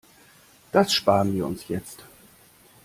Das 0.71 0.91
spar'n 0.93 1.31
wir 1.35 1.45
uns 1.45 1.67
jetzt. 1.67 1.99